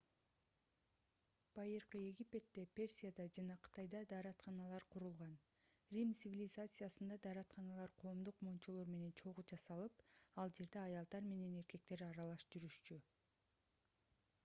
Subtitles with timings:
[1.57, 5.35] байыркы египетте персияда жана кытайда дааратканалар курулган
[5.97, 10.01] рим цивилизациясында дааратканалар коомдук мончолор менен чогуу жасалып
[10.45, 12.99] ал жерде аялдар менен эркектер аралаш жүрүшчү